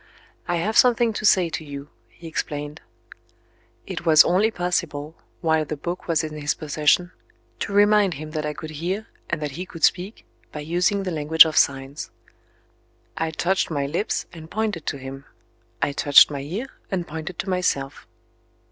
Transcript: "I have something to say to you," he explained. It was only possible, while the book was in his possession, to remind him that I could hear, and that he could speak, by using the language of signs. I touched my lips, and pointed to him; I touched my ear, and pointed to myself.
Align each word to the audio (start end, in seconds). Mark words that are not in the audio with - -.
"I 0.47 0.55
have 0.55 0.79
something 0.79 1.13
to 1.13 1.25
say 1.27 1.47
to 1.51 1.63
you," 1.63 1.89
he 2.09 2.25
explained. 2.27 2.81
It 3.85 4.03
was 4.03 4.23
only 4.23 4.49
possible, 4.49 5.15
while 5.41 5.63
the 5.63 5.77
book 5.77 6.07
was 6.07 6.23
in 6.23 6.41
his 6.41 6.55
possession, 6.55 7.11
to 7.59 7.71
remind 7.71 8.15
him 8.15 8.31
that 8.31 8.43
I 8.43 8.53
could 8.55 8.71
hear, 8.71 9.05
and 9.29 9.39
that 9.43 9.51
he 9.51 9.67
could 9.67 9.83
speak, 9.83 10.25
by 10.51 10.61
using 10.61 11.03
the 11.03 11.11
language 11.11 11.45
of 11.45 11.55
signs. 11.55 12.09
I 13.15 13.29
touched 13.29 13.69
my 13.69 13.85
lips, 13.85 14.25
and 14.33 14.49
pointed 14.49 14.87
to 14.87 14.97
him; 14.97 15.25
I 15.83 15.91
touched 15.91 16.31
my 16.31 16.39
ear, 16.41 16.65
and 16.89 17.07
pointed 17.07 17.37
to 17.37 17.49
myself. 17.51 18.07